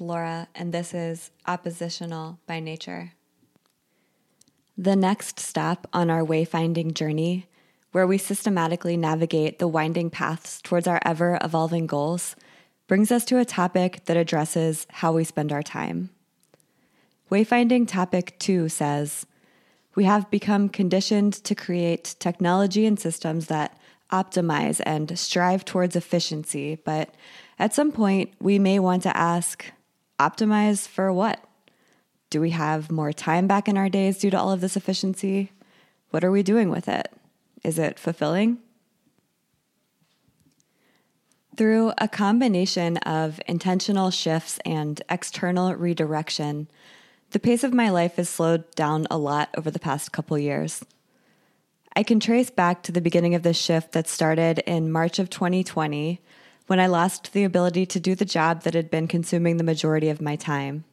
Laura, 0.00 0.48
and 0.54 0.72
this 0.72 0.94
is 0.94 1.30
Oppositional 1.46 2.38
by 2.46 2.60
Nature. 2.60 3.12
The 4.76 4.96
next 4.96 5.38
step 5.38 5.86
on 5.92 6.10
our 6.10 6.22
wayfinding 6.22 6.94
journey, 6.94 7.46
where 7.92 8.06
we 8.06 8.18
systematically 8.18 8.96
navigate 8.96 9.58
the 9.58 9.68
winding 9.68 10.10
paths 10.10 10.62
towards 10.62 10.86
our 10.86 11.00
ever 11.04 11.38
evolving 11.42 11.86
goals, 11.86 12.34
brings 12.88 13.12
us 13.12 13.24
to 13.26 13.38
a 13.38 13.44
topic 13.44 14.04
that 14.06 14.16
addresses 14.16 14.86
how 14.90 15.12
we 15.12 15.24
spend 15.24 15.52
our 15.52 15.62
time. 15.62 16.10
Wayfinding 17.30 17.88
topic 17.88 18.38
two 18.38 18.68
says, 18.68 19.26
We 19.94 20.04
have 20.04 20.30
become 20.30 20.68
conditioned 20.68 21.34
to 21.44 21.54
create 21.54 22.16
technology 22.18 22.86
and 22.86 22.98
systems 22.98 23.46
that 23.46 23.78
optimize 24.10 24.80
and 24.84 25.18
strive 25.18 25.64
towards 25.64 25.96
efficiency, 25.96 26.78
but 26.84 27.14
at 27.58 27.74
some 27.74 27.92
point 27.92 28.32
we 28.40 28.58
may 28.58 28.78
want 28.78 29.02
to 29.04 29.16
ask, 29.16 29.64
optimize 30.22 30.86
for 30.86 31.12
what? 31.12 31.42
Do 32.30 32.40
we 32.40 32.50
have 32.50 32.90
more 32.90 33.12
time 33.12 33.46
back 33.46 33.68
in 33.68 33.76
our 33.76 33.88
days 33.88 34.18
due 34.18 34.30
to 34.30 34.38
all 34.38 34.52
of 34.52 34.60
this 34.60 34.76
efficiency? 34.76 35.50
What 36.10 36.24
are 36.24 36.30
we 36.30 36.42
doing 36.42 36.70
with 36.70 36.88
it? 36.88 37.08
Is 37.64 37.78
it 37.78 37.98
fulfilling? 37.98 38.58
Through 41.56 41.92
a 41.98 42.08
combination 42.08 42.96
of 42.98 43.40
intentional 43.46 44.10
shifts 44.10 44.58
and 44.64 45.02
external 45.10 45.74
redirection, 45.74 46.68
the 47.30 47.40
pace 47.40 47.64
of 47.64 47.74
my 47.74 47.90
life 47.90 48.16
has 48.16 48.28
slowed 48.28 48.70
down 48.74 49.06
a 49.10 49.18
lot 49.18 49.50
over 49.56 49.70
the 49.70 49.78
past 49.78 50.12
couple 50.12 50.38
years. 50.38 50.84
I 51.94 52.02
can 52.02 52.20
trace 52.20 52.50
back 52.50 52.82
to 52.84 52.92
the 52.92 53.02
beginning 53.02 53.34
of 53.34 53.42
this 53.42 53.58
shift 53.58 53.92
that 53.92 54.08
started 54.08 54.60
in 54.60 54.92
March 54.92 55.18
of 55.18 55.28
2020 55.28 56.20
when 56.72 56.80
I 56.80 56.86
lost 56.86 57.34
the 57.34 57.44
ability 57.44 57.84
to 57.84 58.00
do 58.00 58.14
the 58.14 58.24
job 58.24 58.62
that 58.62 58.72
had 58.72 58.90
been 58.90 59.06
consuming 59.06 59.58
the 59.58 59.62
majority 59.62 60.08
of 60.08 60.22
my 60.22 60.36
time. 60.36 60.84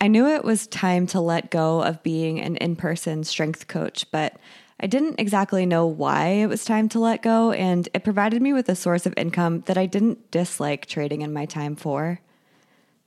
I 0.00 0.08
knew 0.08 0.26
it 0.28 0.46
was 0.46 0.66
time 0.66 1.06
to 1.08 1.20
let 1.20 1.50
go 1.50 1.82
of 1.82 2.02
being 2.02 2.40
an 2.40 2.56
in 2.56 2.74
person 2.74 3.22
strength 3.24 3.68
coach, 3.68 4.10
but 4.10 4.38
I 4.80 4.86
didn't 4.86 5.20
exactly 5.20 5.66
know 5.66 5.86
why 5.86 6.28
it 6.28 6.46
was 6.46 6.64
time 6.64 6.88
to 6.88 6.98
let 6.98 7.20
go, 7.20 7.52
and 7.52 7.86
it 7.92 8.02
provided 8.02 8.40
me 8.40 8.54
with 8.54 8.70
a 8.70 8.74
source 8.74 9.04
of 9.04 9.12
income 9.18 9.62
that 9.66 9.76
I 9.76 9.84
didn't 9.84 10.30
dislike 10.30 10.86
trading 10.86 11.20
in 11.20 11.34
my 11.34 11.44
time 11.44 11.76
for. 11.76 12.20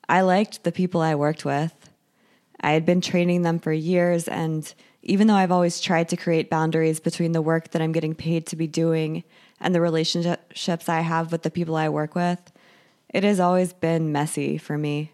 I 0.08 0.22
liked 0.22 0.64
the 0.64 0.72
people 0.72 1.02
I 1.02 1.16
worked 1.16 1.46
with. 1.46 1.74
I 2.62 2.74
had 2.74 2.86
been 2.86 3.02
training 3.02 3.42
them 3.42 3.58
for 3.58 3.74
years, 3.74 4.28
and 4.28 4.72
even 5.02 5.26
though 5.26 5.34
I've 5.34 5.52
always 5.52 5.82
tried 5.82 6.10
to 6.10 6.16
create 6.16 6.52
boundaries 6.52 7.00
between 7.00 7.32
the 7.32 7.42
work 7.42 7.72
that 7.72 7.82
I'm 7.82 7.92
getting 7.92 8.14
paid 8.14 8.46
to 8.46 8.56
be 8.56 8.68
doing 8.68 9.24
and 9.60 9.74
the 9.74 9.82
relationships 9.82 10.90
I 10.90 11.02
have 11.02 11.32
with 11.32 11.44
the 11.44 11.52
people 11.52 11.76
I 11.76 11.90
work 11.90 12.16
with, 12.16 12.52
it 13.10 13.24
has 13.24 13.40
always 13.40 13.74
been 13.74 14.12
messy 14.12 14.58
for 14.58 14.78
me. 14.78 15.12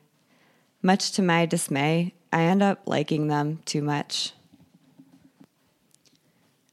Much 0.81 1.11
to 1.13 1.21
my 1.21 1.45
dismay, 1.45 2.13
I 2.31 2.43
end 2.43 2.61
up 2.61 2.81
liking 2.85 3.27
them 3.27 3.59
too 3.65 3.81
much. 3.81 4.33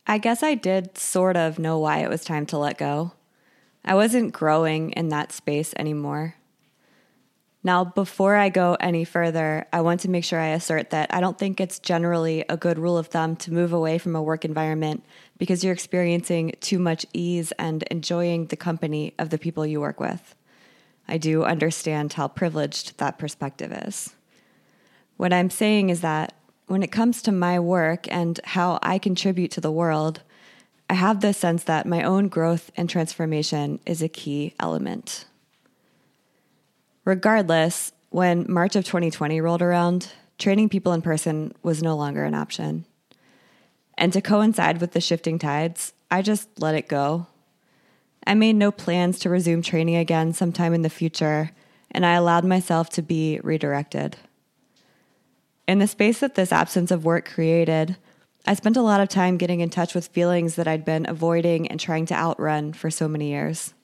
I 0.07 0.19
guess 0.19 0.43
I 0.43 0.55
did 0.55 0.99
sort 0.99 1.37
of 1.37 1.59
know 1.59 1.79
why 1.79 1.99
it 1.99 2.11
was 2.11 2.25
time 2.25 2.45
to 2.47 2.59
let 2.59 2.77
go. 2.77 3.13
I 3.85 3.95
wasn't 3.95 4.33
growing 4.33 4.91
in 4.93 5.09
that 5.09 5.33
space 5.33 5.73
anymore. 5.77 6.35
Now, 7.65 7.85
before 7.85 8.35
I 8.35 8.49
go 8.49 8.77
any 8.81 9.05
further, 9.05 9.67
I 9.73 9.83
want 9.83 10.01
to 10.01 10.11
make 10.11 10.25
sure 10.25 10.41
I 10.41 10.49
assert 10.49 10.91
that 10.91 11.15
I 11.15 11.21
don't 11.21 11.39
think 11.39 11.61
it's 11.61 11.79
generally 11.79 12.45
a 12.49 12.57
good 12.57 12.77
rule 12.77 12.99
of 12.99 13.07
thumb 13.07 13.37
to 13.37 13.53
move 13.53 13.73
away 13.73 13.99
from 13.99 14.17
a 14.17 14.23
work 14.23 14.45
environment 14.45 15.05
because 15.39 15.63
you're 15.63 15.73
experiencing 15.73 16.55
too 16.61 16.81
much 16.81 17.07
ease 17.13 17.53
and 17.53 17.85
enjoying 17.85 18.47
the 18.47 18.57
company 18.57 19.15
of 19.17 19.31
the 19.31 19.39
people 19.39 19.65
you 19.65 19.81
work 19.81 20.01
with. 20.01 20.35
I 21.07 21.19
do 21.19 21.45
understand 21.45 22.15
how 22.15 22.27
privileged 22.27 22.99
that 22.99 23.19
perspective 23.19 23.73
is. 23.73 24.15
What 25.17 25.33
I'm 25.33 25.51
saying 25.51 25.91
is 25.91 26.01
that 26.01 26.35
when 26.67 26.83
it 26.83 26.91
comes 26.91 27.23
to 27.23 27.33
my 27.33 27.61
work 27.61 28.11
and 28.11 28.41
how 28.45 28.81
I 28.83 28.99
contribute 28.99 29.53
to 29.53 29.61
the 29.61 29.71
world, 29.71 30.23
I 30.91 30.95
have 30.95 31.21
the 31.21 31.33
sense 31.33 31.63
that 31.65 31.87
my 31.87 32.03
own 32.03 32.27
growth 32.27 32.73
and 32.77 32.91
transformation 32.91 33.79
is 33.87 34.03
a 34.03 34.09
key 34.09 34.55
element. 34.59 35.27
Regardless, 37.05 37.93
when 38.11 38.47
March 38.49 38.77
of 38.77 38.85
2020 38.85 39.41
rolled 39.41 39.63
around, 39.63 40.13
training 40.39 40.69
people 40.69 40.93
in 40.93 41.03
person 41.03 41.53
was 41.63 41.83
no 41.83 41.97
longer 41.97 42.25
an 42.25 42.35
option. 42.35 42.85
And 43.99 44.13
to 44.13 44.21
coincide 44.21 44.81
with 44.81 44.93
the 44.93 45.01
shifting 45.01 45.39
tides, 45.39 45.93
I 46.11 46.23
just 46.23 46.49
let 46.59 46.75
it 46.75 46.89
go. 46.89 47.27
I 48.25 48.35
made 48.35 48.55
no 48.55 48.71
plans 48.71 49.19
to 49.21 49.31
resume 49.31 49.63
training 49.63 49.97
again 49.97 50.33
sometime 50.33 50.75
in 50.75 50.83
the 50.83 50.91
future, 50.91 51.51
and 51.91 52.07
I 52.07 52.13
allowed 52.13 52.45
myself 52.45 52.89
to 52.91 53.03
be 53.03 53.41
redirected. 53.43 54.17
In 55.67 55.81
the 55.81 55.89
space 55.89 56.21
that 56.21 56.37
this 56.37 56.53
absence 56.53 56.91
of 56.91 57.05
work 57.05 57.29
created, 57.29 57.97
I 58.47 58.55
spent 58.55 58.77
a 58.77 58.83
lot 58.83 59.01
of 59.01 59.09
time 59.09 59.39
getting 59.39 59.61
in 59.61 59.71
touch 59.71 59.95
with 59.95 60.09
feelings 60.09 60.55
that 60.55 60.69
I'd 60.69 60.85
been 60.85 61.09
avoiding 61.09 61.69
and 61.69 61.81
trying 61.81 62.07
to 62.07 62.15
outrun 62.15 62.73
for 62.73 62.91
so 62.91 63.09
many 63.09 63.31
years. 63.31 63.75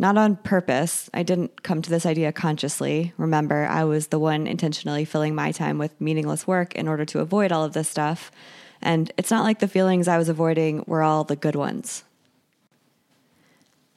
Not 0.00 0.16
on 0.16 0.36
purpose. 0.36 1.10
I 1.12 1.24
didn't 1.24 1.64
come 1.64 1.82
to 1.82 1.90
this 1.90 2.06
idea 2.06 2.30
consciously. 2.30 3.12
Remember, 3.16 3.66
I 3.66 3.82
was 3.82 4.06
the 4.06 4.18
one 4.18 4.46
intentionally 4.46 5.04
filling 5.04 5.34
my 5.34 5.50
time 5.50 5.76
with 5.76 6.00
meaningless 6.00 6.46
work 6.46 6.74
in 6.76 6.86
order 6.86 7.04
to 7.06 7.18
avoid 7.18 7.50
all 7.50 7.64
of 7.64 7.72
this 7.72 7.88
stuff. 7.88 8.30
And 8.80 9.10
it's 9.18 9.30
not 9.30 9.42
like 9.42 9.58
the 9.58 9.66
feelings 9.66 10.06
I 10.06 10.18
was 10.18 10.28
avoiding 10.28 10.84
were 10.86 11.02
all 11.02 11.24
the 11.24 11.34
good 11.34 11.56
ones. 11.56 12.04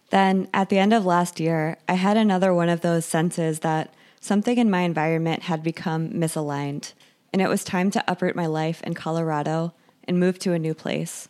Then, 0.10 0.50
at 0.54 0.70
the 0.70 0.80
end 0.80 0.92
of 0.92 1.06
last 1.06 1.40
year, 1.40 1.78
I 1.88 1.94
had 1.94 2.18
another 2.18 2.54
one 2.54 2.68
of 2.68 2.82
those 2.82 3.06
senses 3.06 3.60
that 3.60 3.94
something 4.20 4.58
in 4.58 4.70
my 4.70 4.82
environment 4.82 5.44
had 5.44 5.64
become 5.64 6.10
misaligned, 6.10 6.94
and 7.32 7.42
it 7.42 7.48
was 7.48 7.64
time 7.64 7.92
to 7.92 8.04
uproot 8.08 8.36
my 8.36 8.48
life 8.48 8.82
in 8.84 8.94
Colorado 8.94 9.74
and 10.04 10.20
move 10.20 10.38
to 10.40 10.52
a 10.52 10.60
new 10.60 10.74
place. 10.74 11.30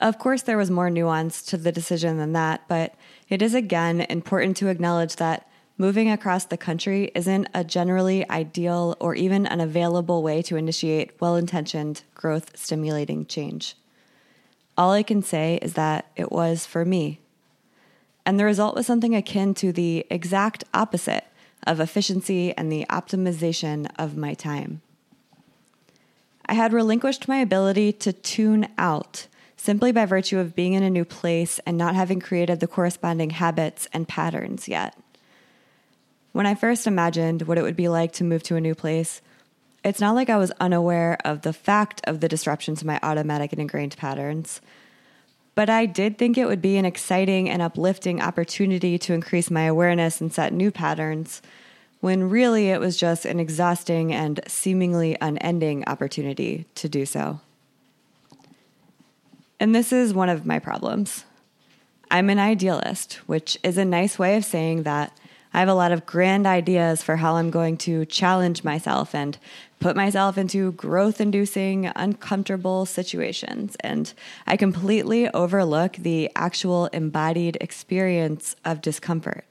Of 0.00 0.18
course, 0.18 0.42
there 0.42 0.56
was 0.56 0.70
more 0.70 0.90
nuance 0.90 1.42
to 1.42 1.56
the 1.56 1.72
decision 1.72 2.18
than 2.18 2.32
that, 2.32 2.62
but 2.68 2.94
it 3.28 3.42
is 3.42 3.54
again 3.54 4.02
important 4.02 4.56
to 4.58 4.68
acknowledge 4.68 5.16
that 5.16 5.48
moving 5.76 6.10
across 6.10 6.44
the 6.44 6.56
country 6.56 7.10
isn't 7.14 7.48
a 7.52 7.64
generally 7.64 8.28
ideal 8.30 8.96
or 9.00 9.14
even 9.14 9.46
an 9.46 9.60
available 9.60 10.22
way 10.22 10.42
to 10.42 10.56
initiate 10.56 11.20
well 11.20 11.34
intentioned, 11.34 12.02
growth 12.14 12.56
stimulating 12.56 13.26
change. 13.26 13.74
All 14.76 14.92
I 14.92 15.02
can 15.02 15.22
say 15.22 15.58
is 15.62 15.74
that 15.74 16.06
it 16.14 16.30
was 16.30 16.64
for 16.64 16.84
me. 16.84 17.20
And 18.24 18.38
the 18.38 18.44
result 18.44 18.76
was 18.76 18.86
something 18.86 19.16
akin 19.16 19.54
to 19.54 19.72
the 19.72 20.06
exact 20.10 20.62
opposite 20.72 21.24
of 21.66 21.80
efficiency 21.80 22.56
and 22.56 22.70
the 22.70 22.86
optimization 22.88 23.90
of 23.98 24.16
my 24.16 24.34
time. 24.34 24.80
I 26.46 26.54
had 26.54 26.72
relinquished 26.72 27.26
my 27.26 27.38
ability 27.38 27.92
to 27.94 28.12
tune 28.12 28.68
out 28.78 29.26
simply 29.58 29.92
by 29.92 30.06
virtue 30.06 30.38
of 30.38 30.54
being 30.54 30.72
in 30.72 30.82
a 30.82 30.88
new 30.88 31.04
place 31.04 31.58
and 31.66 31.76
not 31.76 31.94
having 31.94 32.20
created 32.20 32.60
the 32.60 32.66
corresponding 32.66 33.30
habits 33.30 33.86
and 33.92 34.08
patterns 34.08 34.68
yet. 34.68 34.96
When 36.32 36.46
I 36.46 36.54
first 36.54 36.86
imagined 36.86 37.42
what 37.42 37.58
it 37.58 37.62
would 37.62 37.76
be 37.76 37.88
like 37.88 38.12
to 38.14 38.24
move 38.24 38.42
to 38.44 38.56
a 38.56 38.60
new 38.60 38.74
place, 38.74 39.20
it's 39.84 40.00
not 40.00 40.14
like 40.14 40.30
I 40.30 40.36
was 40.36 40.52
unaware 40.60 41.18
of 41.24 41.42
the 41.42 41.52
fact 41.52 42.00
of 42.04 42.20
the 42.20 42.28
disruption 42.28 42.76
to 42.76 42.86
my 42.86 43.00
automatic 43.02 43.52
and 43.52 43.60
ingrained 43.60 43.96
patterns. 43.96 44.60
But 45.54 45.68
I 45.68 45.86
did 45.86 46.18
think 46.18 46.38
it 46.38 46.46
would 46.46 46.62
be 46.62 46.76
an 46.76 46.84
exciting 46.84 47.50
and 47.50 47.60
uplifting 47.60 48.22
opportunity 48.22 48.96
to 48.98 49.12
increase 49.12 49.50
my 49.50 49.62
awareness 49.62 50.20
and 50.20 50.32
set 50.32 50.52
new 50.52 50.70
patterns, 50.70 51.42
when 52.00 52.30
really 52.30 52.68
it 52.68 52.78
was 52.78 52.96
just 52.96 53.24
an 53.24 53.40
exhausting 53.40 54.12
and 54.12 54.38
seemingly 54.46 55.16
unending 55.20 55.82
opportunity 55.88 56.66
to 56.76 56.88
do 56.88 57.04
so. 57.04 57.40
And 59.60 59.74
this 59.74 59.92
is 59.92 60.14
one 60.14 60.28
of 60.28 60.46
my 60.46 60.58
problems. 60.58 61.24
I'm 62.10 62.30
an 62.30 62.38
idealist, 62.38 63.14
which 63.26 63.58
is 63.62 63.76
a 63.76 63.84
nice 63.84 64.18
way 64.18 64.36
of 64.36 64.44
saying 64.44 64.84
that 64.84 65.16
I 65.52 65.60
have 65.60 65.68
a 65.68 65.74
lot 65.74 65.92
of 65.92 66.06
grand 66.06 66.46
ideas 66.46 67.02
for 67.02 67.16
how 67.16 67.36
I'm 67.36 67.50
going 67.50 67.76
to 67.78 68.04
challenge 68.06 68.64
myself 68.64 69.14
and 69.14 69.36
put 69.80 69.96
myself 69.96 70.38
into 70.38 70.72
growth 70.72 71.20
inducing, 71.20 71.86
uncomfortable 71.96 72.86
situations. 72.86 73.76
And 73.80 74.12
I 74.46 74.56
completely 74.56 75.28
overlook 75.30 75.96
the 75.96 76.30
actual 76.36 76.86
embodied 76.86 77.56
experience 77.60 78.56
of 78.64 78.82
discomfort. 78.82 79.44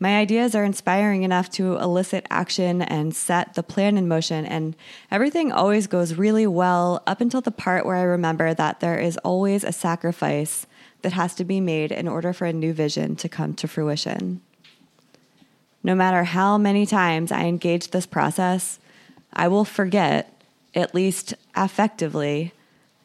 My 0.00 0.16
ideas 0.16 0.54
are 0.54 0.64
inspiring 0.64 1.24
enough 1.24 1.50
to 1.52 1.76
elicit 1.76 2.24
action 2.30 2.82
and 2.82 3.14
set 3.14 3.54
the 3.54 3.64
plan 3.64 3.98
in 3.98 4.06
motion, 4.06 4.46
and 4.46 4.76
everything 5.10 5.50
always 5.50 5.88
goes 5.88 6.14
really 6.14 6.46
well 6.46 7.02
up 7.06 7.20
until 7.20 7.40
the 7.40 7.50
part 7.50 7.84
where 7.84 7.96
I 7.96 8.02
remember 8.02 8.54
that 8.54 8.78
there 8.78 8.98
is 8.98 9.16
always 9.18 9.64
a 9.64 9.72
sacrifice 9.72 10.66
that 11.02 11.14
has 11.14 11.34
to 11.36 11.44
be 11.44 11.60
made 11.60 11.90
in 11.90 12.06
order 12.06 12.32
for 12.32 12.46
a 12.46 12.52
new 12.52 12.72
vision 12.72 13.16
to 13.16 13.28
come 13.28 13.54
to 13.54 13.66
fruition. 13.66 14.40
No 15.82 15.96
matter 15.96 16.24
how 16.24 16.58
many 16.58 16.86
times 16.86 17.32
I 17.32 17.44
engage 17.44 17.90
this 17.90 18.06
process, 18.06 18.78
I 19.32 19.48
will 19.48 19.64
forget, 19.64 20.42
at 20.74 20.94
least 20.94 21.34
affectively, 21.56 22.52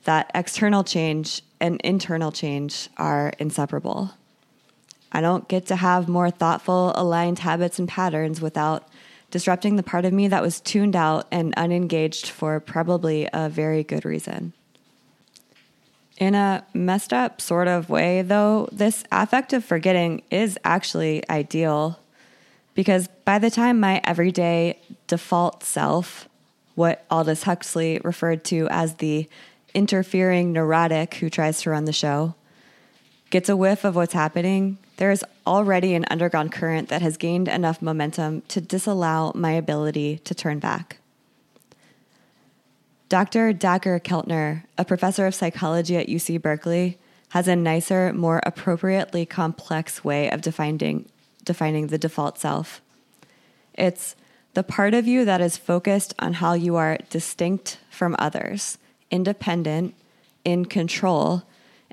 that 0.04 0.30
external 0.36 0.84
change 0.84 1.42
and 1.60 1.81
internal 1.81 2.31
change 2.31 2.89
are 2.98 3.34
inseparable. 3.39 4.12
I 5.13 5.21
don't 5.21 5.48
get 5.48 5.68
to 5.68 5.75
have 5.75 6.10
more 6.10 6.31
thoughtful, 6.31 6.92
aligned 6.95 7.39
habits 7.39 7.77
and 7.77 7.88
patterns 7.88 8.42
without 8.42 8.88
disrupting 9.30 9.75
the 9.75 9.83
part 9.83 10.06
of 10.06 10.13
me 10.13 10.27
that 10.27 10.42
was 10.42 10.60
tuned 10.60 10.95
out 10.95 11.27
and 11.31 11.54
unengaged 11.56 12.27
for 12.27 12.60
probably 12.60 13.30
a 13.31 13.48
very 13.50 13.83
good 13.83 14.06
reason. 14.06 14.54
In 16.18 16.36
a 16.36 16.65
messed 16.74 17.13
up 17.13 17.42
sort 17.42 17.68
of 17.68 17.89
way, 17.89 18.21
though, 18.21 18.69
this 18.71 19.04
affective 19.12 19.63
forgetting 19.63 20.24
is 20.30 20.57
actually 20.63 21.27
ideal 21.30 22.00
because 22.75 23.07
by 23.25 23.39
the 23.39 23.51
time 23.51 23.80
my 23.80 24.01
everyday 24.04 24.80
default 25.07 25.63
self, 25.63 26.27
what 26.75 27.06
Aldous 27.10 27.44
Huxley 27.44 28.00
referred 28.04 28.44
to 28.45 28.68
as 28.69 28.95
the 28.95 29.27
interfering 29.74 30.54
neurotic 30.54 31.15
who 31.15 31.30
tries 31.30 31.62
to 31.62 31.69
run 31.69 31.86
the 31.86 31.94
show, 31.94 32.36
gets 33.30 33.50
a 33.50 33.57
whiff 33.57 33.83
of 33.83 33.95
what's 33.95 34.13
happening, 34.13 34.77
there 34.98 35.12
is 35.12 35.25
already 35.45 35.95
an 35.95 36.06
underground 36.10 36.51
current 36.51 36.90
that 36.90 37.01
has 37.01 37.18
gained 37.18 37.48
enough 37.48 37.81
momentum 37.81 38.42
to 38.48 38.62
disallow 38.62 39.31
my 39.36 39.51
ability 39.51 40.19
to 40.19 40.36
turn 40.36 40.60
back. 40.60 40.98
Dr. 43.10 43.54
Dacher 43.54 44.00
Keltner, 44.00 44.63
a 44.78 44.86
professor 44.86 45.28
of 45.28 45.36
psychology 45.36 45.98
at 45.98 46.07
UC 46.07 46.42
Berkeley, 46.42 46.98
has 47.30 47.48
a 47.48 47.56
nicer, 47.56 48.13
more 48.13 48.42
appropriately 48.45 49.25
complex 49.25 50.04
way 50.04 50.30
of 50.30 50.42
defining, 50.42 51.10
defining 51.44 51.88
the 51.88 51.98
default 51.98 52.38
self. 52.38 52.81
It's 53.74 54.16
the 54.54 54.63
part 54.63 54.94
of 54.94 55.07
you 55.07 55.25
that 55.25 55.42
is 55.42 55.57
focused 55.57 56.13
on 56.19 56.34
how 56.34 56.54
you 56.54 56.75
are 56.75 56.98
distinct 57.10 57.80
from 57.89 58.16
others, 58.19 58.78
independent, 59.10 59.96
in 60.46 60.66
control, 60.66 61.44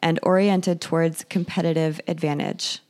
and 0.02 0.18
oriented 0.22 0.80
towards 0.80 1.24
competitive 1.24 2.00
advantage. 2.06 2.80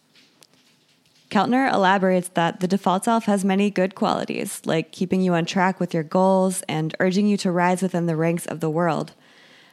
Keltner 1.31 1.73
elaborates 1.73 2.29
that 2.35 2.59
the 2.59 2.67
default 2.67 3.05
self 3.05 3.27
has 3.27 3.45
many 3.45 3.71
good 3.71 3.95
qualities, 3.95 4.61
like 4.65 4.91
keeping 4.91 5.23
you 5.23 5.35
on 5.35 5.45
track 5.45 5.79
with 5.79 5.95
your 5.95 6.03
goals 6.03 6.63
and 6.69 6.95
urging 6.99 7.29
you 7.29 7.37
to 7.39 7.53
rise 7.53 7.83
within 7.83 8.07
the 8.07 8.17
ranks 8.17 8.47
of 8.47 8.59
the 8.59 8.69
world. 8.69 9.13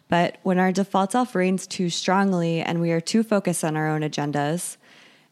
But 0.07 0.37
when 0.43 0.59
our 0.59 0.71
default 0.71 1.11
self 1.11 1.33
reigns 1.33 1.65
too 1.65 1.89
strongly 1.89 2.61
and 2.61 2.79
we 2.79 2.91
are 2.91 3.01
too 3.01 3.23
focused 3.23 3.63
on 3.63 3.75
our 3.75 3.89
own 3.89 4.01
agendas, 4.01 4.77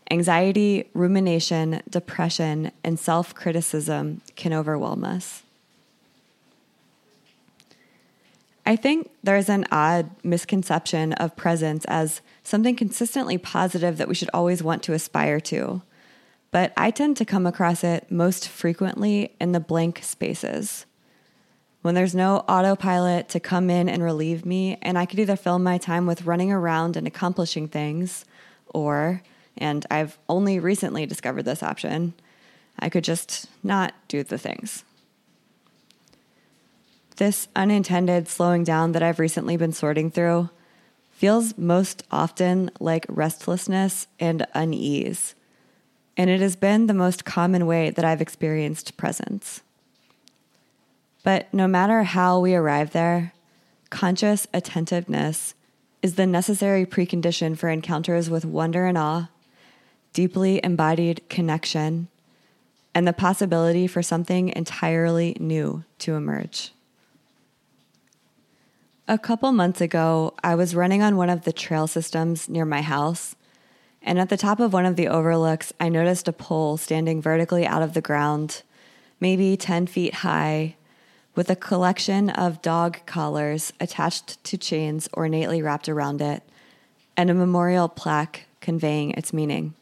anxiety, 0.09 0.89
rumination, 0.95 1.81
depression, 1.87 2.71
and 2.83 2.99
self 2.99 3.35
criticism 3.35 4.21
can 4.35 4.51
overwhelm 4.51 5.03
us. 5.03 5.43
I 8.65 8.75
think 8.75 9.11
there's 9.23 9.47
an 9.47 9.65
odd 9.71 10.09
misconception 10.23 11.13
of 11.13 11.35
presence 11.35 11.85
as 11.85 12.21
something 12.41 12.75
consistently 12.75 13.37
positive 13.37 13.97
that 13.97 14.07
we 14.07 14.15
should 14.15 14.31
always 14.33 14.63
want 14.63 14.81
to 14.83 14.93
aspire 14.93 15.39
to 15.41 15.83
but 16.51 16.71
I 16.77 16.91
tend 16.91 17.17
to 17.17 17.25
come 17.25 17.45
across 17.45 17.83
it 17.83 18.09
most 18.11 18.47
frequently 18.47 19.35
in 19.39 19.51
the 19.51 19.59
blank 19.59 19.99
spaces. 20.03 20.85
When 21.81 21.95
there's 21.95 22.15
no 22.15 22.37
autopilot 22.47 23.29
to 23.29 23.39
come 23.39 23.69
in 23.69 23.89
and 23.89 24.01
relieve 24.01 24.45
me, 24.45 24.77
and 24.81 24.97
I 24.97 25.05
could 25.05 25.19
either 25.19 25.35
fill 25.35 25.59
my 25.59 25.77
time 25.77 26.07
with 26.07 26.25
running 26.25 26.51
around 26.51 26.97
and 26.97 27.05
accomplishing 27.05 27.67
things, 27.67 28.25
or, 28.73 29.21
and 29.57 29.85
I've 29.91 30.17
only 30.27 30.59
recently 30.59 31.05
discovered 31.05 31.43
this 31.43 31.61
option, 31.61 32.13
I 32.79 32.89
could 32.89 33.03
just 33.03 33.47
not 33.63 33.93
do 34.07 34.23
the 34.23 34.37
things. 34.37 34.83
This 37.17 37.47
unintended 37.55 38.27
slowing 38.27 38.63
down 38.63 38.91
that 38.91 39.03
I've 39.03 39.19
recently 39.19 39.55
been 39.55 39.71
sorting 39.71 40.11
through 40.11 40.49
feels 41.11 41.57
most 41.57 42.03
often 42.11 42.71
like 42.79 43.05
restlessness 43.07 44.07
and 44.19 44.45
unease 44.53 45.35
and 46.17 46.29
it 46.29 46.39
has 46.39 46.55
been 46.55 46.87
the 46.87 46.93
most 46.93 47.25
common 47.25 47.65
way 47.65 47.89
that 47.89 48.05
I've 48.05 48.21
experienced 48.21 48.97
presence. 48.97 49.61
But 51.23 51.53
no 51.53 51.67
matter 51.67 52.03
how 52.03 52.39
we 52.39 52.53
arrive 52.53 52.91
there, 52.91 53.33
conscious 53.89 54.47
attentiveness 54.53 55.55
is 56.01 56.15
the 56.15 56.27
necessary 56.27 56.85
precondition 56.85 57.57
for 57.57 57.69
encounters 57.69 58.29
with 58.29 58.45
wonder 58.45 58.85
and 58.85 58.97
awe, 58.97 59.29
deeply 60.13 60.61
embodied 60.63 61.27
connection, 61.29 62.07
and 62.93 63.07
the 63.07 63.13
possibility 63.13 63.87
for 63.87 64.03
something 64.03 64.49
entirely 64.49 65.35
new 65.39 65.83
to 65.99 66.13
emerge. 66.13 66.71
A 69.07 69.17
couple 69.17 69.51
months 69.51 69.81
ago, 69.81 70.33
I 70.43 70.55
was 70.55 70.75
running 70.75 71.01
on 71.01 71.17
one 71.17 71.29
of 71.29 71.43
the 71.43 71.53
trail 71.53 71.87
systems 71.87 72.47
near 72.47 72.65
my 72.65 72.81
house 72.81 73.35
and 74.05 74.19
at 74.19 74.29
the 74.29 74.37
top 74.37 74.59
of 74.59 74.71
one 74.71 74.85
of 74.85 74.95
the 74.95 75.07
overlooks, 75.07 75.73
I 75.79 75.89
noticed 75.89 76.27
a 76.27 76.33
pole 76.33 76.77
standing 76.77 77.23
vertically 77.23 77.65
out 77.65 77.81
of 77.81 77.95
the 77.95 78.01
ground, 78.01 78.61
maybe 79.19 79.57
10 79.57 79.87
feet 79.87 80.13
high, 80.13 80.75
with 81.33 81.49
a 81.49 81.55
collection 81.55 82.29
of 82.29 82.61
dog 82.61 82.99
collars 83.07 83.73
attached 83.79 84.41
to 84.43 84.57
chains 84.57 85.09
ornately 85.13 85.61
wrapped 85.61 85.89
around 85.89 86.21
it, 86.21 86.43
and 87.17 87.31
a 87.31 87.33
memorial 87.33 87.89
plaque 87.89 88.45
conveying 88.61 89.11
its 89.11 89.33
meaning. 89.33 89.73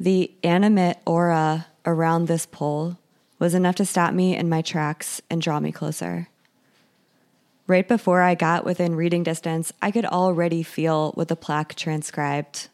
The 0.00 0.32
animate 0.42 0.98
aura 1.06 1.68
around 1.86 2.26
this 2.26 2.44
pole 2.44 2.98
was 3.38 3.54
enough 3.54 3.76
to 3.76 3.86
stop 3.86 4.12
me 4.12 4.36
in 4.36 4.48
my 4.48 4.62
tracks 4.62 5.22
and 5.30 5.40
draw 5.40 5.60
me 5.60 5.70
closer. 5.70 6.28
Right 7.68 7.86
before 7.86 8.20
I 8.20 8.34
got 8.34 8.64
within 8.64 8.96
reading 8.96 9.22
distance, 9.22 9.72
I 9.80 9.92
could 9.92 10.04
already 10.04 10.64
feel 10.64 11.12
what 11.12 11.28
the 11.28 11.36
plaque 11.36 11.76
transcribed 11.76 12.68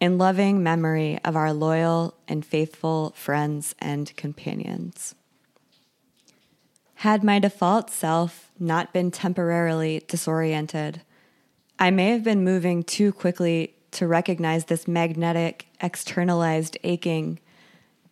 in 0.00 0.18
loving 0.18 0.62
memory 0.62 1.18
of 1.24 1.36
our 1.36 1.52
loyal 1.52 2.14
and 2.28 2.44
faithful 2.44 3.12
friends 3.16 3.74
and 3.78 4.14
companions. 4.16 5.14
Had 6.96 7.22
my 7.22 7.38
default 7.38 7.90
self 7.90 8.50
not 8.58 8.92
been 8.92 9.10
temporarily 9.10 10.02
disoriented, 10.08 11.02
I 11.78 11.90
may 11.90 12.10
have 12.10 12.24
been 12.24 12.42
moving 12.42 12.82
too 12.82 13.12
quickly 13.12 13.74
to 13.92 14.06
recognize 14.06 14.64
this 14.64 14.88
magnetic, 14.88 15.66
externalized 15.80 16.78
aching 16.84 17.38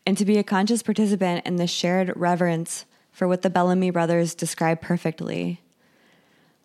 and 0.07 0.19
to 0.19 0.27
be 0.27 0.37
a 0.37 0.45
conscious 0.45 0.83
participant 0.83 1.47
in 1.47 1.57
the 1.57 1.67
shared 1.67 2.13
reverence 2.15 2.85
for 3.11 3.27
what 3.27 3.41
the 3.41 3.49
Bellamy 3.49 3.89
brothers 3.89 4.35
describe 4.35 4.83
perfectly. 4.83 5.63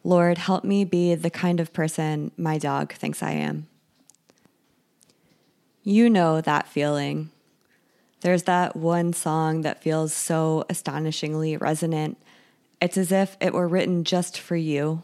Lord, 0.03 0.37
help 0.37 0.65
me 0.65 0.83
be 0.83 1.15
the 1.15 1.29
kind 1.29 1.61
of 1.61 1.71
person 1.71 2.31
my 2.37 2.57
dog 2.57 2.93
thinks 2.93 3.23
I 3.23 3.31
am. 3.31 3.68
You 5.89 6.07
know 6.07 6.39
that 6.39 6.67
feeling. 6.67 7.31
There's 8.21 8.43
that 8.43 8.75
one 8.75 9.11
song 9.11 9.61
that 9.61 9.81
feels 9.81 10.13
so 10.13 10.63
astonishingly 10.69 11.57
resonant. 11.57 12.19
It's 12.79 12.95
as 12.95 13.11
if 13.11 13.35
it 13.41 13.55
were 13.55 13.67
written 13.67 14.03
just 14.03 14.39
for 14.39 14.55
you. 14.55 15.01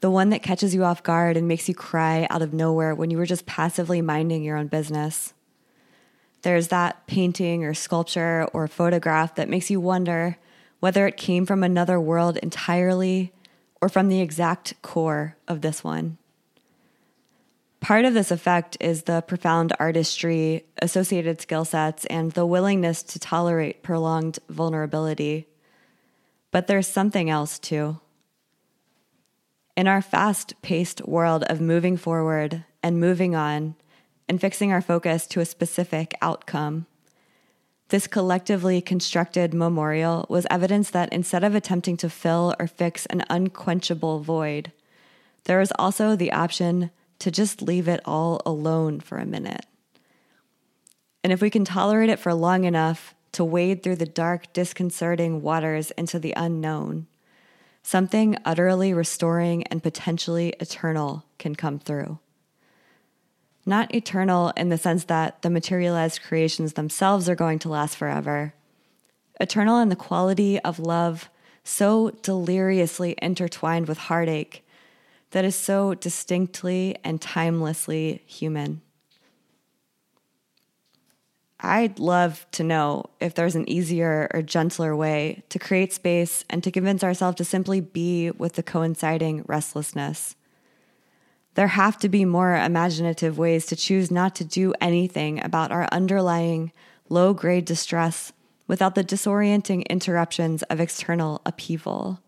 The 0.00 0.10
one 0.10 0.30
that 0.30 0.42
catches 0.42 0.74
you 0.74 0.82
off 0.82 1.04
guard 1.04 1.36
and 1.36 1.46
makes 1.46 1.68
you 1.68 1.74
cry 1.76 2.26
out 2.30 2.42
of 2.42 2.52
nowhere 2.52 2.96
when 2.96 3.12
you 3.12 3.16
were 3.16 3.26
just 3.26 3.46
passively 3.46 4.02
minding 4.02 4.42
your 4.42 4.56
own 4.56 4.66
business. 4.66 5.34
There's 6.42 6.66
that 6.66 7.06
painting 7.06 7.64
or 7.64 7.72
sculpture 7.72 8.48
or 8.52 8.66
photograph 8.66 9.36
that 9.36 9.48
makes 9.48 9.70
you 9.70 9.78
wonder 9.78 10.36
whether 10.80 11.06
it 11.06 11.16
came 11.16 11.46
from 11.46 11.62
another 11.62 12.00
world 12.00 12.38
entirely 12.38 13.32
or 13.80 13.88
from 13.88 14.08
the 14.08 14.20
exact 14.20 14.74
core 14.82 15.36
of 15.46 15.60
this 15.60 15.84
one. 15.84 16.18
Part 17.80 18.04
of 18.04 18.12
this 18.12 18.30
effect 18.30 18.76
is 18.78 19.04
the 19.04 19.22
profound 19.22 19.72
artistry, 19.80 20.66
associated 20.82 21.40
skill 21.40 21.64
sets, 21.64 22.04
and 22.06 22.32
the 22.32 22.44
willingness 22.44 23.02
to 23.04 23.18
tolerate 23.18 23.82
prolonged 23.82 24.38
vulnerability. 24.50 25.46
But 26.50 26.66
there's 26.66 26.86
something 26.86 27.30
else 27.30 27.58
too. 27.58 27.98
In 29.76 29.88
our 29.88 30.02
fast 30.02 30.60
paced 30.60 31.06
world 31.08 31.42
of 31.44 31.60
moving 31.60 31.96
forward 31.96 32.64
and 32.82 33.00
moving 33.00 33.34
on 33.34 33.76
and 34.28 34.40
fixing 34.40 34.72
our 34.72 34.82
focus 34.82 35.26
to 35.28 35.40
a 35.40 35.46
specific 35.46 36.14
outcome, 36.20 36.86
this 37.88 38.06
collectively 38.06 38.80
constructed 38.80 39.54
memorial 39.54 40.26
was 40.28 40.46
evidence 40.50 40.90
that 40.90 41.12
instead 41.12 41.42
of 41.42 41.54
attempting 41.54 41.96
to 41.96 42.10
fill 42.10 42.54
or 42.60 42.66
fix 42.66 43.06
an 43.06 43.24
unquenchable 43.30 44.20
void, 44.20 44.70
there 45.44 45.60
is 45.60 45.72
also 45.78 46.14
the 46.14 46.30
option 46.30 46.90
to 47.20 47.30
just 47.30 47.62
leave 47.62 47.88
it 47.88 48.00
all 48.04 48.42
alone 48.44 49.00
for 49.00 49.18
a 49.18 49.26
minute. 49.26 49.64
And 51.22 51.32
if 51.32 51.40
we 51.40 51.50
can 51.50 51.64
tolerate 51.64 52.10
it 52.10 52.18
for 52.18 52.34
long 52.34 52.64
enough 52.64 53.14
to 53.32 53.44
wade 53.44 53.82
through 53.82 53.96
the 53.96 54.06
dark, 54.06 54.52
disconcerting 54.52 55.42
waters 55.42 55.90
into 55.92 56.18
the 56.18 56.34
unknown, 56.36 57.06
something 57.82 58.36
utterly 58.44 58.92
restoring 58.92 59.62
and 59.64 59.82
potentially 59.82 60.54
eternal 60.60 61.24
can 61.38 61.54
come 61.54 61.78
through. 61.78 62.18
Not 63.66 63.94
eternal 63.94 64.52
in 64.56 64.70
the 64.70 64.78
sense 64.78 65.04
that 65.04 65.42
the 65.42 65.50
materialized 65.50 66.22
creations 66.22 66.72
themselves 66.72 67.28
are 67.28 67.34
going 67.34 67.58
to 67.60 67.68
last 67.68 67.96
forever, 67.96 68.54
eternal 69.38 69.78
in 69.78 69.90
the 69.90 69.96
quality 69.96 70.58
of 70.60 70.78
love 70.78 71.28
so 71.62 72.10
deliriously 72.22 73.14
intertwined 73.20 73.86
with 73.86 73.98
heartache 73.98 74.66
that 75.30 75.44
is 75.44 75.56
so 75.56 75.94
distinctly 75.94 76.96
and 77.04 77.20
timelessly 77.20 78.22
human. 78.26 78.82
I'd 81.62 81.98
love 81.98 82.46
to 82.52 82.64
know 82.64 83.10
if 83.20 83.34
there's 83.34 83.54
an 83.54 83.68
easier 83.68 84.30
or 84.32 84.40
gentler 84.40 84.96
way 84.96 85.42
to 85.50 85.58
create 85.58 85.92
space 85.92 86.44
and 86.48 86.64
to 86.64 86.70
convince 86.70 87.04
ourselves 87.04 87.36
to 87.36 87.44
simply 87.44 87.80
be 87.80 88.30
with 88.30 88.54
the 88.54 88.62
coinciding 88.62 89.44
restlessness. 89.46 90.36
There 91.54 91.68
have 91.68 91.98
to 91.98 92.08
be 92.08 92.24
more 92.24 92.56
imaginative 92.56 93.36
ways 93.36 93.66
to 93.66 93.76
choose 93.76 94.10
not 94.10 94.34
to 94.36 94.44
do 94.44 94.72
anything 94.80 95.44
about 95.44 95.70
our 95.70 95.86
underlying 95.92 96.72
low 97.08 97.34
grade 97.34 97.66
distress 97.66 98.32
without 98.66 98.94
the 98.94 99.04
disorienting 99.04 99.86
interruptions 99.88 100.62
of 100.64 100.80
external 100.80 101.42
upheaval. 101.44 102.20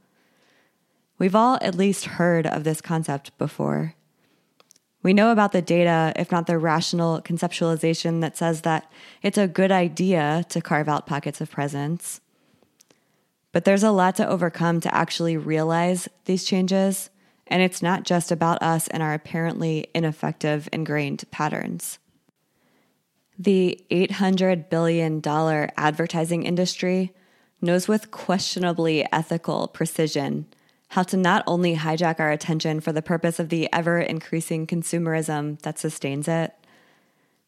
We've 1.23 1.37
all 1.37 1.57
at 1.63 1.77
least 1.77 2.07
heard 2.19 2.49
of 2.49 2.65
this 2.65 2.81
concept 2.81 3.39
before. 3.39 3.95
We 5.05 5.13
know 5.13 5.31
about 5.31 5.53
the 5.53 5.63
data, 5.63 6.13
if 6.17 6.33
not 6.33 6.49
the 6.49 6.59
rational 6.59 7.23
conceptualization 7.23 8.23
that 8.23 8.37
says 8.37 8.63
that 8.63 8.91
it's 9.23 9.39
a 9.39 9.47
good 9.47 9.71
idea 9.71 10.45
to 10.49 10.61
carve 10.61 10.89
out 10.89 11.07
pockets 11.07 11.41
of 11.41 11.49
presence. 11.49 12.21
But 13.53 13.65
there's 13.65 13.85
a 13.85 13.93
lot 13.93 14.17
to 14.17 14.29
overcome 14.29 14.81
to 14.81 14.93
actually 14.93 15.37
realize 15.37 16.09
these 16.25 16.43
changes, 16.43 17.09
and 17.47 17.63
it's 17.63 17.83
not 17.83 18.03
just 18.03 18.33
about 18.33 18.61
us 18.61 18.89
and 18.89 19.01
our 19.01 19.15
apparently 19.15 19.87
ineffective 19.95 20.69
ingrained 20.73 21.23
patterns. 21.31 22.01
The 23.39 23.81
$800 23.93 24.69
billion 24.69 25.23
advertising 25.25 26.43
industry 26.43 27.15
knows 27.61 27.87
with 27.87 28.11
questionably 28.11 29.07
ethical 29.13 29.69
precision 29.69 30.47
how 30.93 31.03
to 31.03 31.17
not 31.17 31.43
only 31.47 31.75
hijack 31.75 32.21
our 32.21 32.31
attention 32.31 32.79
for 32.79 32.93
the 32.93 33.01
purpose 33.01 33.41
of 33.41 33.49
the 33.49 33.67
ever 33.73 33.99
increasing 33.99 34.67
consumerism 34.67 35.59
that 35.63 35.79
sustains 35.79 36.29
it, 36.29 36.53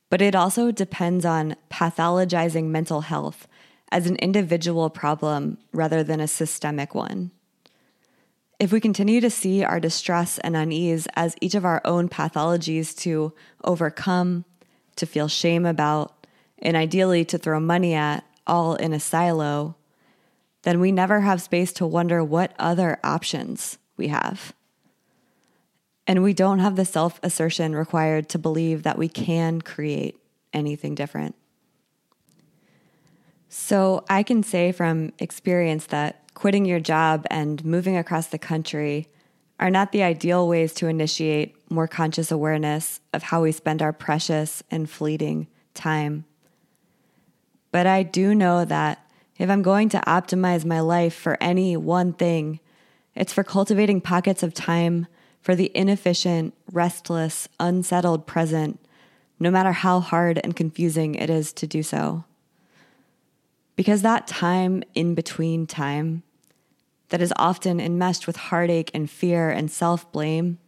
but 0.08 0.22
it 0.22 0.34
also 0.34 0.70
depends 0.70 1.26
on 1.26 1.54
pathologizing 1.70 2.68
mental 2.68 3.02
health 3.02 3.46
as 3.92 4.06
an 4.06 4.16
individual 4.16 4.88
problem 4.88 5.58
rather 5.74 6.02
than 6.02 6.20
a 6.20 6.26
systemic 6.26 6.94
one. 6.94 7.32
If 8.58 8.72
we 8.72 8.80
continue 8.80 9.20
to 9.20 9.28
see 9.28 9.62
our 9.62 9.78
distress 9.78 10.38
and 10.38 10.56
unease 10.56 11.06
as 11.14 11.36
each 11.42 11.54
of 11.54 11.66
our 11.66 11.82
own 11.84 12.08
pathologies 12.08 12.96
to 13.00 13.34
overcome, 13.62 14.46
to 14.96 15.04
feel 15.04 15.28
shame 15.28 15.66
about, 15.66 16.26
and 16.60 16.78
ideally 16.78 17.26
to 17.26 17.36
throw 17.36 17.60
money 17.60 17.92
at, 17.92 18.24
all 18.46 18.74
in 18.76 18.94
a 18.94 19.00
silo, 19.00 19.76
then 20.64 20.80
we 20.80 20.90
never 20.90 21.20
have 21.20 21.40
space 21.40 21.72
to 21.74 21.86
wonder 21.86 22.24
what 22.24 22.54
other 22.58 22.98
options 23.04 23.78
we 23.96 24.08
have. 24.08 24.52
And 26.06 26.22
we 26.22 26.34
don't 26.34 26.58
have 26.58 26.76
the 26.76 26.84
self 26.84 27.20
assertion 27.22 27.76
required 27.76 28.28
to 28.30 28.38
believe 28.38 28.82
that 28.82 28.98
we 28.98 29.08
can 29.08 29.60
create 29.60 30.18
anything 30.52 30.94
different. 30.94 31.34
So 33.48 34.04
I 34.10 34.22
can 34.22 34.42
say 34.42 34.72
from 34.72 35.12
experience 35.18 35.86
that 35.86 36.22
quitting 36.34 36.64
your 36.64 36.80
job 36.80 37.26
and 37.30 37.64
moving 37.64 37.96
across 37.96 38.26
the 38.26 38.38
country 38.38 39.08
are 39.60 39.70
not 39.70 39.92
the 39.92 40.02
ideal 40.02 40.48
ways 40.48 40.74
to 40.74 40.88
initiate 40.88 41.54
more 41.70 41.86
conscious 41.86 42.30
awareness 42.30 43.00
of 43.12 43.22
how 43.22 43.42
we 43.42 43.52
spend 43.52 43.80
our 43.80 43.92
precious 43.92 44.62
and 44.70 44.90
fleeting 44.90 45.46
time. 45.72 46.24
But 47.70 47.86
I 47.86 48.02
do 48.02 48.34
know 48.34 48.64
that 48.64 49.03
if 49.38 49.50
I'm 49.50 49.62
going 49.62 49.88
to 49.90 49.98
optimize 50.06 50.64
my 50.64 50.80
life 50.80 51.14
for 51.14 51.36
any 51.40 51.76
one 51.76 52.12
thing, 52.12 52.60
it's 53.14 53.32
for 53.32 53.44
cultivating 53.44 54.00
pockets 54.00 54.42
of 54.42 54.54
time 54.54 55.06
for 55.40 55.54
the 55.54 55.70
inefficient, 55.74 56.54
restless, 56.72 57.48
unsettled 57.58 58.26
present, 58.26 58.80
no 59.38 59.50
matter 59.50 59.72
how 59.72 60.00
hard 60.00 60.40
and 60.42 60.56
confusing 60.56 61.14
it 61.14 61.28
is 61.30 61.52
to 61.52 61.66
do 61.66 61.82
so. 61.82 62.24
Because 63.76 64.02
that 64.02 64.26
time 64.26 64.82
in 64.94 65.14
between 65.14 65.66
time, 65.66 66.22
that 67.08 67.20
is 67.20 67.32
often 67.36 67.80
enmeshed 67.80 68.26
with 68.26 68.36
heartache 68.36 68.90
and 68.94 69.10
fear 69.10 69.50
and 69.50 69.70
self 69.70 70.10
blame, 70.12 70.58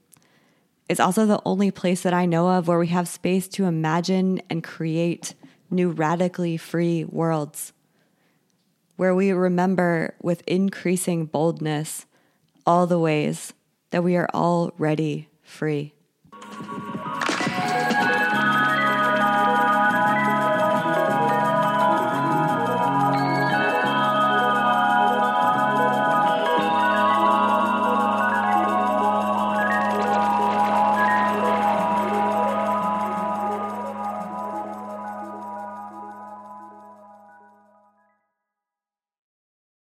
is 0.88 1.00
also 1.00 1.24
the 1.24 1.40
only 1.44 1.70
place 1.70 2.02
that 2.02 2.14
I 2.14 2.26
know 2.26 2.48
of 2.48 2.68
where 2.68 2.78
we 2.78 2.88
have 2.88 3.08
space 3.08 3.48
to 3.48 3.64
imagine 3.64 4.40
and 4.50 4.62
create 4.62 5.34
new 5.70 5.90
radically 5.90 6.56
free 6.56 7.04
worlds 7.04 7.72
where 8.96 9.14
we 9.14 9.32
remember 9.32 10.14
with 10.20 10.42
increasing 10.46 11.26
boldness 11.26 12.06
all 12.66 12.86
the 12.86 12.98
ways 12.98 13.52
that 13.90 14.02
we 14.02 14.16
are 14.16 14.28
already 14.34 15.28
free. 15.42 15.92